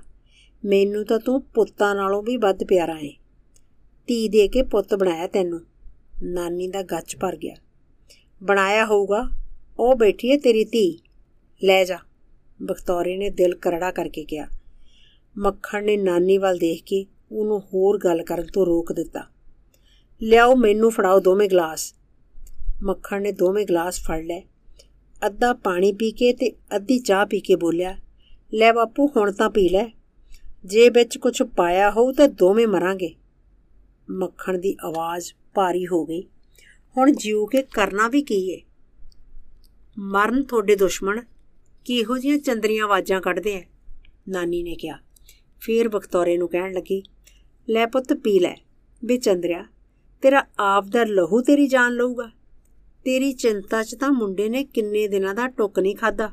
[0.65, 3.13] ਮੈਨੂੰ ਤਾਂ ਤੂੰ ਪੁੱਤਾਂ ਨਾਲੋਂ ਵੀ ਵੱਧ ਪਿਆਰਾ ਏ।
[4.07, 5.61] ਧੀ ਦੇ ਕੇ ਪੁੱਤ ਬਣਾਇਆ ਤੈਨੂੰ।
[6.23, 7.57] ਨਾਨੀ ਦਾ ਗੱਚ ਭਰ ਗਿਆ।
[8.43, 9.29] ਬਣਾਇਆ ਹੋਊਗਾ,
[9.79, 11.01] ਉਹ ਬੈਠੀ ਏ ਤੇਰੀ ਧੀ।
[11.65, 11.99] ਲੈ ਜਾ।
[12.63, 14.47] ਬਖਤੌਰੇ ਨੇ ਦਿਲ ਕਰੜਾ ਕਰਕੇ ਕਿਹਾ।
[15.39, 19.23] ਮੱਖਣ ਨੇ ਨਾਨੀ ਵੱਲ ਦੇਖ ਕੇ ਉਹਨੂੰ ਹੋਰ ਗੱਲ ਕਰਨ ਤੋਂ ਰੋਕ ਦਿੱਤਾ।
[20.23, 21.95] ਲਿਆਓ, ਮੈਨੂੰ ਫੜਾਓ ਦੋਵੇਂ ਗਲਾਸ।
[22.83, 24.43] ਮੱਖਣ ਨੇ ਦੋਵੇਂ ਗਲਾਸ ਫੜ ਲਏ।
[25.27, 27.99] ਅੱਧਾ ਪਾਣੀ ਪੀ ਕੇ ਤੇ ਅੱਧੀ ਚਾਹ ਪੀ ਕੇ ਬੋਲਿਆ,
[28.55, 29.87] ਲੈ ਬਾਪੂ, ਹੁਣ ਤਾਂ ਪੀ ਲੈ।
[30.65, 33.15] ਜੇ ਵਿੱਚ ਕੁਝ ਪਾਇਆ ਹੋਊ ਤਾਂ ਦੋਵੇਂ ਮਰਾਂਗੇ।
[34.11, 36.23] ਮੱਖਣ ਦੀ ਆਵਾਜ਼ ਭਾਰੀ ਹੋ ਗਈ।
[36.97, 38.63] ਹੁਣ ਜਿਉ ਕੇ ਕਰਨਾ ਵੀ ਕੀ ਏ?
[39.99, 41.21] ਮਰਨ ਤੁਹਾਡੇ ਦੁਸ਼ਮਣ
[41.85, 43.63] ਕਿਹੋ ਜੀਆਂ ਚੰਦਰੀਆਂ ਆਵਾਜ਼ਾਂ ਕੱਢਦੇ ਐ?
[44.29, 44.99] ਨਾਨੀ ਨੇ ਕਿਹਾ।
[45.61, 47.03] ਫੇਰ ਬਖਤੌਰੇ ਨੂੰ ਕਹਿਣ ਲੱਗੀ,
[47.71, 48.55] ਲੈ ਪੁੱਤ, ਪੀ ਲੈ।
[49.05, 49.67] ਵੀ ਚੰਦਰਿਆ,
[50.23, 52.31] ਤੇਰਾ ਆਪ ਦਾ ਲਹੂ ਤੇਰੀ ਜਾਨ ਲਊਗਾ।
[53.07, 56.33] ਤੇਰੀ ਚਿੰਤਾ 'ਚ ਤਾਂ ਮੁੰਡੇ ਨੇ ਕਿੰਨੇ ਦਿਨਾਂ ਦਾ ਟੁੱਕ ਨਹੀਂ ਖਾਦਾ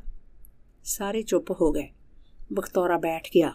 [0.83, 1.89] ਸਾਰੇ ਚੁੱਪ ਹੋ ਗਏ।
[2.53, 3.53] ਬਖਤੌਰਾ ਬੈਠ ਗਿਆ।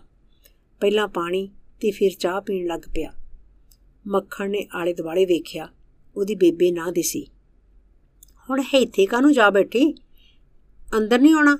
[0.81, 1.47] ਪਹਿਲਾਂ ਪਾਣੀ
[1.81, 3.13] ਤੇ ਫਿਰ ਚਾਹ ਪੀਣ ਲੱਗ ਪਿਆ।
[4.07, 5.69] ਮੱਖਣ ਨੇ ਆਲੇ ਦੁਆਲੇ ਵੇਖਿਆ।
[6.17, 7.27] ਉਹਦੀ ਬੇਬੇ ਨਾ ਦਿਸੀ
[8.51, 9.95] ਹੁਣ ਇੱਥੇ ਕਾਹਨੂੰ ਜਾ ਬੈਠੀ?
[10.99, 11.59] ਅੰਦਰ ਨਹੀਂ ਆਉਣਾ?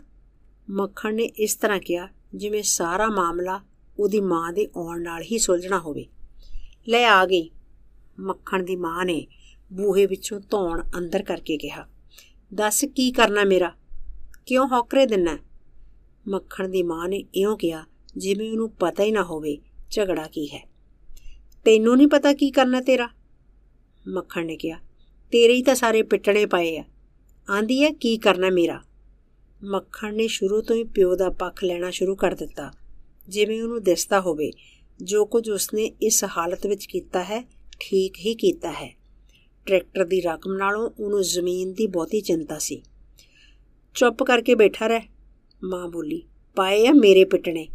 [0.71, 3.61] ਮੱਖਣ ਨੇ ਇਸ ਤਰ੍ਹਾਂ ਕਿਹਾ, ਜਿਵੇਂ ਸਾਰਾ ਮਾਮਲਾ
[3.99, 6.07] ਉਹਦੀ ਮਾਂ ਦੇ ਆਉਣ ਨਾਲ ਹੀ ਸੁਲਝਣਾ ਹੋਵੇ।
[6.89, 7.51] ਲੈ ਆ ਗਈ।
[8.21, 9.27] ਮੱਖਣ ਦੀ ਮਾਂ ਨੇ
[9.73, 11.87] ਬੂਹੇ ਵਿੱਚੋਂ ਧੌਣ ਅੰਦਰ ਕਰਕੇ ਕਿਹਾ,
[12.55, 13.73] ਦੱਸ ਕੀ ਕਰਨਾ ਮੇਰਾ?
[14.47, 15.39] ਕਿਉਂ ਹੌਕਰੇ ਦਿੰਨਾ
[16.29, 17.85] ਮੱਖਣ ਦੀ ਮਾਂ ਨੇ ਇਉਂ ਕਿਹਾ,
[18.17, 19.57] ਜਿਵੇਂ ਉਹਨੂੰ ਪਤਾ ਹੀ ਨਾ ਹੋਵੇ
[19.91, 20.67] ਝਗੜਾ ਕੀ ਹੈ।
[21.67, 23.09] ਤੈਨੂੰ ਨਹੀਂ ਪਤਾ ਕੀ ਕਰਨਾ ਤੇਰਾ?
[24.09, 24.79] ਮੱਖਣ ਨੇ ਕਿਹਾ,
[25.33, 26.85] ਤੇਰੇ ਹੀ ਤਾਂ ਸਾਰੇ ਪਿੱਟਣੇ ਪਏ ਆ।
[27.49, 28.83] ਆਂਦੀ ਹੈ ਕੀ ਕਰਨਾ ਮੇਰਾ?
[29.65, 32.71] ਮੱਖਣ ਨੇ ਸ਼ੁਰੂ ਤੋਂ ਹੀ ਪਿਓ ਦਾ ਪੱਖ ਲੈਣਾ ਸ਼ੁਰੂ ਕਰ ਦਿੱਤਾ।
[33.29, 34.51] ਜਿਵੇਂ ਉਹਨੂੰ ਦਿਸਦਾ ਹੋਵੇ,
[35.03, 37.43] ਜੋ ਕੁਝ ਉਸਨੇ ਇਸ ਹਾਲਤ ਵਿੱਚ ਕੀਤਾ ਹੈ,
[37.81, 38.98] ਠੀਕ ਹੀ ਕੀਤਾ ਹੈ।
[39.69, 42.83] ਟਰੈਕਟਰ ਦੀ ਰਕਮ ਨਾਲੋਂ ਉਹਨੂੰ ਜ਼ਮੀਨ ਦੀ ਬਹੁਤੀ ਚਿੰਤਾ ਸੀ।
[43.95, 45.01] ਚੁੱਪ ਕਰਕੇ ਬੈਠਾ ਰਹਿ।
[45.65, 46.23] ਮਾਂ ਬੋਲੀ,
[46.57, 47.69] ਪਾਏ ਆ ਮੇਰੇ ਪਿੱਟਣੇ।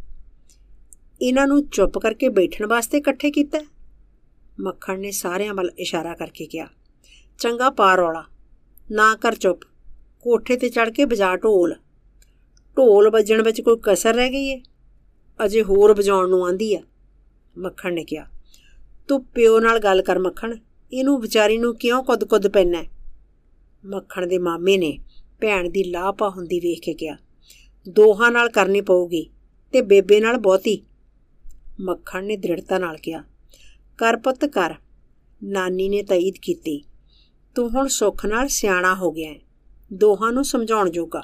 [1.21, 3.59] ਇਹਨਾਂ ਨੂੰ ਚੁੱਪ ਕਰਕੇ ਬੈਠਣ ਵਾਸਤੇ ਇਕੱਠੇ ਕੀਤਾ?
[4.59, 6.67] ਮੱਖਣ ਨੇ ਸਾਰਿਆਂ ਵੱਲ ਇਸ਼ਾਰਾ ਕਰਕੇ ਕਿਹਾ,
[7.39, 8.23] ਚੰਗਾ ਪਾ ਰੌਲਾ।
[8.91, 9.62] ਨਾ ਕਰ ਚੁੱਪ।
[10.21, 11.75] ਕੋਠੇ ਤੇ ਚੜ ਕੇ ਵਜਾ ਢੋਲ।
[12.77, 14.62] ਢੋਲ ਵੱਜਣ ਵਿੱਚ ਕੋਈ ਕਸਰ ਰਹਿ ਗਈ ਏ?
[15.45, 16.81] ਅਜੇ ਹੋਰ ਵਜਾਉਣ ਨੂੰ ਆਂਦੀ ਆ?
[17.57, 18.27] ਮੱਖਣ ਨੇ ਕਿਹਾ,
[19.07, 20.57] ਤੂੰ ਪਿਓ ਨਾਲ ਗੱਲ ਕਰ ਮੱਖਣ।
[20.93, 22.83] ਇਹਨੂੰ ਵਿਚਾਰੀ ਨੂੰ ਕਿਉਂ ਕੁੱਦ-ਕੁੱਦ ਪੈਣਾ
[23.85, 24.97] ਮੱਖਣ ਦੇ ਮਾਮੇ ਨੇ
[25.41, 27.17] ਭੈਣ ਦੀ ਲਾਪਾ ਹੁੰਦੀ ਵੇਖ ਕੇ ਕਿਹਾ,
[27.89, 29.29] ਦੋਹਾਂ ਨਾਲ ਕਰਨੀ ਪਊਗੀ
[29.71, 30.81] ਤੇ ਬੇਬੇ ਨਾਲ ਬਹੁਤੀ।
[31.79, 33.23] ਮੱਖਣ ਨੇ ਦ੍ਰਿੜਤਾ ਨਾਲ ਕਿਹਾ,
[33.97, 34.75] ਕਰ ਪੁੱਤ, ਕਰ।
[35.43, 36.83] ਨਾਨੀ ਨੇ ਤਾਇਦ ਕੀਤੀ।
[37.55, 39.33] ਤੂੰ ਹੁਣ ਸੁੱਖ ਨਾਲ ਸਿਆਣਾ ਹੋ ਗਿਆ
[39.93, 41.23] ਦੋਹਾਂ ਨੂੰ ਸਮਝਾਉਣ ਜੋਗਾ।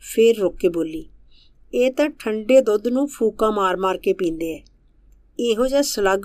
[0.00, 1.08] ਫੇਰ ਰੁੱਕ ਕੇ ਬੋਲੀ,
[1.74, 4.62] ਇਹ ਤਾਂ ਠੰਡੇ ਦੁੱਧ ਨੂੰ ਫੂਕਾ ਮਾਰ-ਮਾਰ ਕੇ ਪੀਂਦੇ ਐ।
[5.38, 6.20] ਇਹੋ ਜਿਹਾ ਸਲੱਗ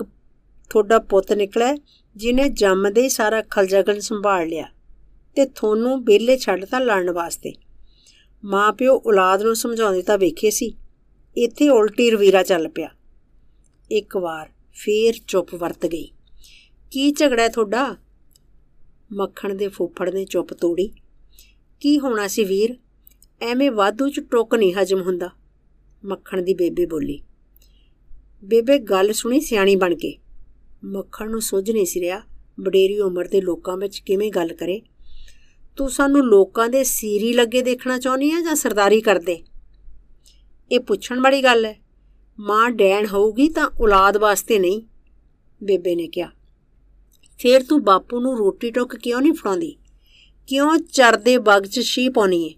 [0.69, 1.75] ਤੁਹਾਡਾ ਪੁੱਤ ਨਿਕਲਿਆ
[2.15, 4.67] ਜਿਨੇ ਜੰਮਦੇ ਹੀ ਸਾਰਾ ਖਲਜਗਨ ਸੰਭਾਲ ਲਿਆ
[5.35, 7.53] ਤੇ ਤੁਹਾਨੂੰ ਬੇਲੇ ਛੱਡਤਾ ਲੜਨ ਵਾਸਤੇ।
[8.45, 10.73] ਮਾਂ ਪਿਓ ਔਲਾਦ ਨੂੰ ਸਮਝਾਉਂਦੇ ਤਾਂ ਵੇਖੇ ਸੀ।
[11.37, 12.89] ਇੱਥੇ ਉਲਟੀ ਰਵੀਰਾ ਚੱਲ ਪਿਆ।
[13.91, 16.11] ਇੱਕ ਵਾਰ ਫੇਰ ਚੁੱਪ ਵਰਤ ਗਈ।
[16.91, 17.97] ਕੀ ਝਗੜਾ ਤੁਹਾਡਾ?
[19.13, 20.91] ਮੱਖਣ ਦੇ ਫੁੱਫੜ ਨੇ ਚੁੱਪ ਤੋੜੀ।
[21.79, 22.77] ਕੀ ਹੋਣਾ ਸੀ ਵੀਰ?
[23.41, 25.29] ਐਵੇਂ ਵਾਧੂ ਚ ਟੁੱਕ ਨਹੀਂ ਹਜਮ ਹੁੰਦਾ।
[26.05, 27.21] ਮੱਖਣ ਦੀ ਬੇਬੇ ਬੋਲੀ।
[28.43, 30.17] ਬੇਬੇ ਗੱਲ ਸੁਣੀ ਸਿਆਣੀ ਬਣ ਕੇ।
[30.83, 32.21] ਮੱਖਣ ਨੂੰ ਸੁੱਝ ਨਹੀਂ ਸੀ ਰਿਹਾ।
[32.59, 34.81] ਬਡੇਰੀ ਉਮਰ ਦੇ ਲੋਕਾਂ ਵਿੱਚ ਕਿਵੇਂ ਗੱਲ ਕਰੇ?
[35.77, 39.43] ਤੂੰ ਸਾਨੂੰ ਲੋਕਾਂ ਦੇ ਸੀਰੀ ਲੱਗੇ ਦੇਖਣਾ ਚਾਹੁੰਦੀ ਆ ਜਾਂ ਸਰਦਾਰੀ ਕਰਦੇ?
[40.71, 41.79] ਇਹ ਪੁੱਛਣ ਵਾਲੀ ਗੱਲ ਹੈ।
[42.39, 44.81] ਮਾਂ ਡੈਣ ਹੋਊਗੀ ਤਾਂ ਔਲਾਦ ਵਾਸਤੇ ਨਹੀਂ,
[45.63, 46.29] ਬੇਬੇ ਨੇ ਕਿਹਾ।
[47.39, 49.75] ਫੇਰ ਤੂੰ ਬਾਪੂ ਨੂੰ ਰੋਟੀ ਟੁੱਕ ਕਿਉਂ ਨਹੀਂ ਫੜਾਉਂਦੀ?
[50.47, 52.53] ਕਿਉਂ ਚਰਦੇ ਬਗ 'ਚ ਸ਼ੀ ਪਾਉਣੀ ਏ?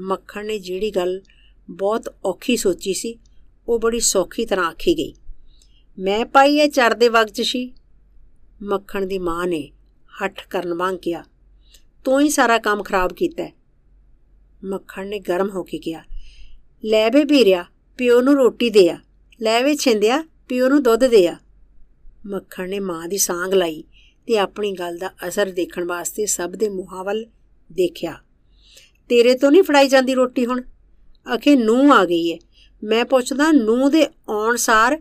[0.00, 1.22] ਮੱਖਣ ਨੇ ਜਿਹੜੀ ਗੱਲ
[1.70, 3.18] ਬਹੁਤ ਔਖੀ ਸੋਚੀ ਸੀ,
[3.68, 5.14] ਉਹ ਬੜੀ ਸੌਖੀ ਤਰ੍ਹਾਂ ਆਖੀ ਗਈ।
[5.98, 7.70] ਮੈਂ ਪਾਈ ਐ ਚਰਦੇ ਵਗ 'ਚ ਸ਼ੀ।
[8.62, 9.70] ਮੱਖਣ ਦੀ ਮਾਂ ਨੇ
[10.22, 11.22] ਹੱਠ ਕਰਨ ਵਾਂਗ ਕਿਹਾ,
[12.04, 13.48] ਤੂੰ ਹੀ ਸਾਰਾ ਕੰਮ ਖਰਾਬ ਕੀਤਾ
[14.62, 16.02] ਮੱਖਣ ਨੇ ਗਰਮ ਹੋ ਕੇ ਕਿਹਾ,
[16.84, 17.64] ਲੈ ਵੇ ਵੀਰਿਆ
[17.98, 18.98] ਪਿਓ ਨੂੰ ਰੋਟੀ ਦੇ ਆ
[19.40, 21.36] ਲੈ ਵੇ ਛਿੰਦਿਆ, ਪਿਓ ਨੂੰ ਦੁੱਧ ਦੇ ਆ
[22.26, 23.82] ਮੱਖਣ ਨੇ ਮਾਂ ਦੀ ਸਾਂਗ ਲਾਈ
[24.28, 27.24] ਤੇ ਆਪਣੀ ਗੱਲ ਦਾ ਅਸਰ ਦੇਖਣ ਵਾਸਤੇ ਸਭ ਦੇ ਮੂੰਹਾਂ ਵੱਲ
[27.70, 28.18] ਦੇਖਿਆ।
[29.10, 30.62] ਤੇਰੇ ਤੋਂ ਨਹੀਂ ਫੜਾਈ ਜਾਂਦੀ ਰੋਟੀ ਹੁਣ?
[31.26, 32.38] ਅਖੇ ਨੂੰ ਆ ਗਈ ਏ।
[32.82, 35.00] ਮੈਂ ਪੁੱਛਦਾ ਨੂੰ ਦੇ ਆਉਣ ਸਾਰ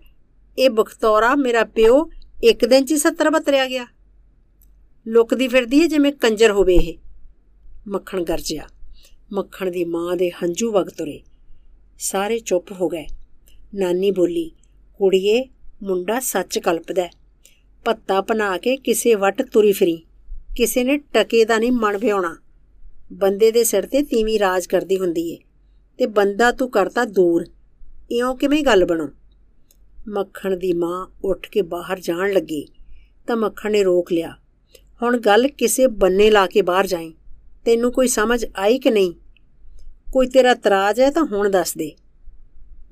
[0.58, 2.10] ਇਹ ਬਖਤੌਰਾ ਮੇਰਾ ਪਿਓ
[2.44, 3.88] ਇੱਕ ਦਿਨ 'ਚ ਹੀ 70 ਬਤਰਿਆ ਗਿਆ।
[5.08, 6.98] ਲੁਕਦੀ ਫਿਰਦੀ ਏ ਜਿਵੇਂ ਕੰਜਰ ਹੋਵੇ ਇਹ।
[7.88, 8.68] ਮੱਖਣ ਗਰਜਿਆ।
[9.34, 11.22] ਮੱਖਣ ਦੀ ਮਾਂ ਦੇ ਹੰਝੂ ਵਗ ਤੁਰੇ।
[12.00, 13.06] ਸਾਰੇ ਚੁੱਪ ਹੋ ਗਏ।
[13.76, 14.52] ਨਾਨੀ ਬੋਲੀ,
[14.98, 15.44] ਕੁੜੀਏ,
[15.84, 17.10] ਮੁੰਡਾ ਸੱਚ ਕਲਪਦਾ
[17.86, 20.04] ਪੱਤਾ ਬਣਾ ਕੇ ਕਿਸੇ ਵਟ ਤੁਰੀ ਫਰੀ।
[20.56, 22.38] ਕਿਸੇ ਨੇ ਟਕੇ ਦਾ ਨਹੀਂ ਮਨ ਭਿਉਣਾ
[23.14, 25.38] ਬੰਦੇ ਦੇ ਸਿਰ ਤੇ ਤੀਵੀਂ ਰਾਜ ਕਰਦੀ ਹੁੰਦੀ ਏ।
[25.98, 27.46] ਤੇ ਬੰਦਾ ਤੂੰ ਕਰਤਾ ਦੂਰ।
[28.12, 29.10] ਇਉਂ ਕਿਵੇਂ ਗੱਲ ਬਣੋ?
[30.08, 32.68] ਮੱਖਣ ਦੀ ਮਾਂ ਉੱਠ ਕੇ ਬਾਹਰ ਜਾਣ ਲੱਗੀ,
[33.28, 34.36] ਤਾਂ ਮੱਖਣ ਨੇ ਰੋਕ ਲਿਆ।
[35.02, 37.14] ਹੁਣ ਗੱਲ ਕਿਸੇ ਬੰਨੇ ਲਾ ਕੇ ਬਾਹਰ ਜਾਈ।
[37.66, 39.14] ਤੈਨੂੰ ਕੋਈ ਸਮਝ ਆਈ ਕਿ ਨਹੀਂ?
[40.14, 41.92] ਕੋਈ ਤੇਰਾ ਤਰਾਜ ਹੈ ਤਾਂ ਹੁਣ ਦੱਸ ਦੇ।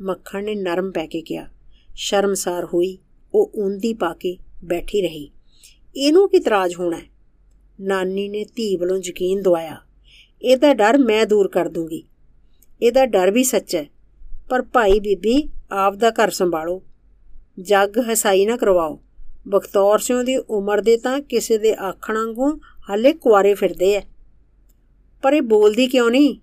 [0.01, 1.47] ਮੱਖਣ ਨੇ ਨਰਮ ਪੈ ਕੇ ਕਿਹਾ।
[1.95, 2.97] ਸ਼ਰਮਸਾਰ ਹੋਈ,
[3.33, 5.31] ਉਹ ਉਂਦੀ ਪਾ ਕੇ ਬੈਠੀ ਰਹੀ।
[5.95, 7.01] ਇਹਨੂੰ ਕੀ ਤਰਾਜ ਹੋਣਾ
[7.81, 9.77] ਨਾਨੀ ਨੇ ਧੀ ਵੱਲੋਂ ਯਕੀਨ ਦਵਾਇਆ।
[10.41, 12.03] ਇਹਦਾ ਡਰ ਮੈਂ ਦੂਰ ਕਰ ਦੂੰਗੀ।
[12.81, 13.85] ਇਹਦਾ ਡਰ ਵੀ ਸੱਚ ਹੈ,
[14.49, 16.81] ਪਰ ਭਾਈ ਬੀਬੀ ਆਪ ਦਾ ਘਰ ਸੰਭਾਲੋ।
[17.61, 18.99] ਜੱਗ ਹਸਾਈ ਨਾ ਕਰਵਾਓ।
[19.47, 22.49] ਬਖਤੌਰ ਸਿੰਘ ਦੀ ਉਮਰ ਦੇ ਤਾਂ ਕਿਸੇ ਦੇ ਆਖਣ ਵਾਂਗੂ
[22.89, 24.01] ਹਾਲੇ ਕੁਆਰੇ ਫਿਰਦੇ ਐ।
[25.23, 26.39] ਪਰ ਇਹ ਬੋਲਦੀ ਕਿਉਂ ਨਹੀਂ?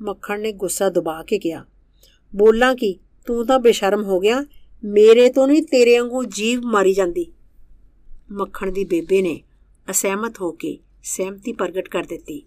[0.00, 1.64] ਮੱਖਣ ਨੇ ਗੁੱਸਾ ਦਬਾ ਕੇ ਕਿਹਾ,
[2.32, 2.98] ਬੋਲਾਂ ਕੀ?
[3.26, 4.44] ਤੂੰ ਤਾਂ ਬੇਸ਼ਰਮ ਹੋ ਗਿਆ।
[4.84, 7.26] ਮੇਰੇ ਤੋਂ ਨਹੀਂ ਤੇਰੇ ਵਾਂਗੂ ਜੀਵ ਮਾਰੀ ਜਾਂਦੀ।
[8.32, 9.40] ਮੱਖਣ ਦੀ ਬੇਬੇ ਨੇ
[9.90, 12.42] ਅਸਹਿਮਤ ਹੋ ਕੇ ਸਹਿਮਤੀ ਪ੍ਰਗਟ ਕਰ ਦਿੱਤੀ।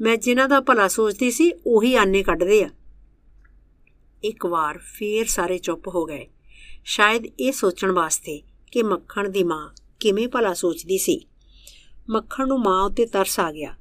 [0.00, 2.70] ਮੈਂ ਜਿਨ੍ਹਾਂ ਦਾ ਭਲਾ ਸੋਚਦੀ ਸੀ, ਉਹੀ ਆਨੇ ਕੱਢਦੇ ਆ।
[4.24, 6.26] ਇੱਕ ਵਾਰ ਫੇਰ ਸਾਰੇ ਚੁੱਪ ਹੋ ਗਏ।
[6.88, 9.70] ਸ਼ਾਇਦ ਇਹ ਸੋਚਣ ਵਾਸਤੇ ਕਿ ਮੱਖਣ ਦੀ ਮਾਂ
[10.00, 11.26] ਕਿਵੇਂ ਭਲਾ ਸੋਚਦੀ ਸੀ।
[12.10, 13.74] ਮੱਖਣ ਨੂੰ ਮਾਂ ਉੱਤੇ ਤਰਸ ਆ ਗਿਆ।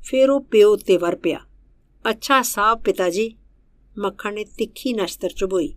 [0.00, 1.40] ਫਿਰ ਉਹ ਪਿਓ ਉੱਤੇ ਵਰ ਪਿਆ।
[2.10, 3.36] ਅੱਛਾ ਸਾਬ ਪਿਤਾ ਜੀ।
[3.98, 5.74] ਮੱਖਣ ਨੇ ਤਿੱਖੀ ਨਸ਼ਤਰ ਚੁਬੋਈ।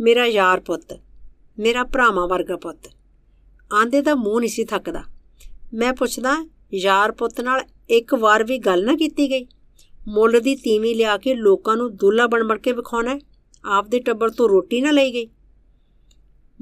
[0.00, 1.00] ਮੇਰਾ ਯਾਰ ਪੁੱਤ,
[1.58, 2.90] ਮੇਰਾ ਭਰਾਵਾਂ ਵਰਗਾ ਪੁੱਤ।
[3.74, 5.04] ਆਂਦੇ ਦਾ ਮੂੰਹ ਨਹੀਂ ਸੀ ਥੱਕਦਾ।
[5.74, 7.60] ਮੈਂ ਪੁੱਛਦਾ, ਯਾਰ ਪੁੱਤ ਨਾਲ
[7.90, 9.46] ਇੱਕ ਵਾਰ ਵੀ ਗੱਲ ਨਾ ਕੀਤੀ ਗਈ?
[10.08, 13.18] ਮੁੱਲ ਦੀ ਤੀਵੀਂ ਲਿਆ ਕੇ ਲੋਕਾਂ ਨੂੰ ਦੁੱਲਾ ਬਣ ਬਣ ਕੇ ਵਿਖਾਉਣਾ
[13.64, 15.28] ਆਪਦੇ ਟੱਬਰ ਤੋਂ ਰੋਟੀ ਨਾ ਲਈ ਗਈ?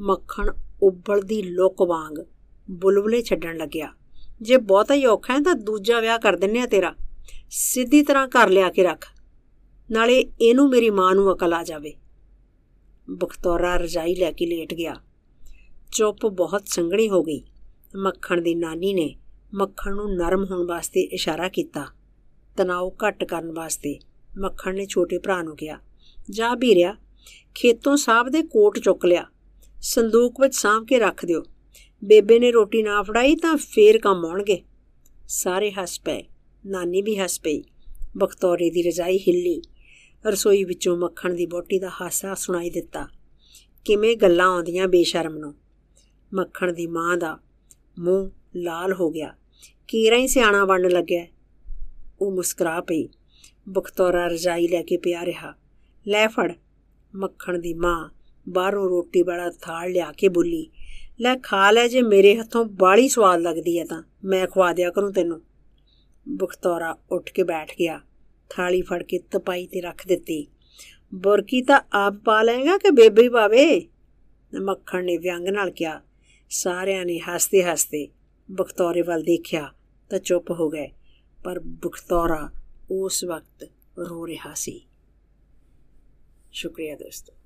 [0.00, 0.50] ਮੱਖਣ
[0.82, 2.14] ਉਬਲਦੀ ਲੁੱਕ ਵਾਂਗ
[2.70, 3.92] ਬੁਲਬੁਲੇ ਛੱਡਣ ਲੱਗਿਆ।
[4.42, 6.94] ਜੇ ਬਹੁਤਾ ਹੀ ਔਖਾ ਹੈ ਤਾਂ ਦੂਜਾ ਵਿਆਹ ਕਰ ਦਿੰਨੇ ਆ ਤੇਰਾ।
[7.50, 9.06] ਸਿੱਧੀ ਤਰ੍ਹਾਂ ਘਰ ਲਿਆ ਕੇ ਰੱਖ।
[9.90, 11.94] ਨਾਲੇ ਇਹਨੂੰ ਮੇਰੀ ਮਾਂ ਨੂੰ ਅਕਲ ਆ ਜਾਵੇ।
[13.11, 14.96] ਬਖਤੌਰਾ ਰਜਾਈ ਲੈ ਕੇ ਲੇਟ ਗਿਆ।
[15.92, 17.44] ਚੁੱਪ ਬਹੁਤ ਸੰਘਣੀ ਹੋ ਗਈ।
[17.96, 19.16] ਮੱਖਣ ਦੀ ਨਾਨੀ ਨੇ
[19.54, 21.87] ਮੱਖਣ ਨੂੰ ਨਰਮ ਹੋਣ ਵਾਸਤੇ ਇਸ਼ਾਰਾ ਕੀਤਾ।
[22.56, 23.98] ਤਣਾਅ ਘੱਟ ਕਰਨ ਵਾਸਤੇ
[24.38, 25.78] ਮੱਖਣ ਨੇ ਛੋਟੇ ਭਰਾ ਨੂੰ ਕਿਹਾ,
[26.30, 26.96] ਜਾ ਵੀਰਿਆ,
[27.54, 29.26] ਖੇਤੋਂ ਸਾਹਬ ਦੇ ਕੋਟ ਚੁੱਕ ਲਿਆ।
[29.80, 31.42] ਸੰਦੂਕ ਵਿੱਚ ਸਾਂਭ ਕੇ ਰੱਖ ਦਿਓ।
[32.04, 34.62] ਬੇਬੇ ਨੇ ਰੋਟੀ ਨਾ ਫੜਾਈ ਤਾਂ ਫੇਰ ਕੰਮ ਆਉਣਗੇ।
[35.28, 36.24] ਸਾਰੇ ਹੱਸ ਪਏ।
[36.66, 37.62] ਨਾਨੀ ਵੀ ਹੱਸ ਪਈ।
[38.16, 39.62] ਬਖਤੌਰੇ ਦੀ ਰਜਾਈ ਹਿੱਲੀ।
[40.26, 43.08] ਰਸੋਈ ਵਿੱਚੋਂ ਮੱਖਣ ਦੀ ਬੋਟੀ ਦਾ ਹਾਸਾ ਸੁਣਾਈ ਦਿੱਤਾ।
[43.84, 45.54] ਕਿਵੇਂ ਗੱਲਾਂ ਆਉਂਦੀਆਂ ਬੇਸ਼ਰਮ ਨੂੰ।
[46.34, 47.38] ਮੱਖਣ ਦੀ ਮਾਂ ਦਾ
[47.98, 49.34] ਮੂੰਹ ਲਾਲ ਹੋ ਗਿਆ।
[49.88, 51.26] ਕੀਰਾ ਹੀ ਸਿਆਣਾ ਬਣਨ ਲੱਗਿਆ।
[52.20, 53.08] ਉਹ ਮੁਸਕਰਾ ਪਈ।
[53.68, 55.54] ਬਖਤੌਰਾ ਰਜਾਈ ਲੈ ਕੇ ਪਿਆ ਰਿਹਾ।
[56.08, 56.52] ਲੈ ਫੜ।
[57.14, 58.08] ਮੱਖਣ ਦੀ ਮਾਂ
[58.48, 60.70] ਬਾਹਰੋਂ ਰੋਟੀ ਵਾਲਾ ਥਾਲ ਲਿਆ ਕੇ ਬੋਲੀ,
[61.20, 65.12] ਲੈ ਖਾ ਲੈ ਜੇ ਮੇਰੇ ਹੱਥੋਂ ਬਾਲੀ ਸਵਾਦ ਲੱਗਦੀ ਹੈ ਤਾਂ, ਮੈਂ ਖਵਾ ਦਿਆ ਕਰੂੰ
[65.12, 65.42] ਤੈਨੂੰ।
[66.28, 68.00] ਬਖਤੌਰਾ ਉੱਠ ਕੇ ਬੈਠ ਗਿਆ,
[68.50, 70.46] ਥਾਲੀ ਫੜ ਕੇ ਤਪਾਈ ਤੇ ਰੱਖ ਦਿੱਤੀ।
[71.14, 73.88] ਬੁਰਕੀ ਤਾਂ ਆਪ ਪਾ ਲਏਗਾ ਕਿ ਬੇਬੇ ਹੀ ਪਾਵੇ?
[74.61, 76.00] ਮੱਖਣ ਨੇ ਵਿਅੰਗ ਨਾਲ ਕਿਹਾ।
[76.50, 78.08] ਸਾਰਿਆਂ ਨੇ ਹੱਸਦੇ ਹੱਸਦੇ
[78.50, 79.72] ਬਖਤੌਰੇ ਵੱਲ ਦੇਖਿਆ
[80.11, 80.88] ਤਾਂ ਚੁੱਪ ਹੋ ਗਏ,
[81.44, 82.50] ਪਰ ਬਖਤੌਰਾ
[82.90, 84.80] ਉਸ ਵਕਤ ਰੋ ਰਿਹਾ ਸੀ।
[86.52, 87.38] ਸ਼ੁਕਰੀਆ ਦੋਸਤੋ।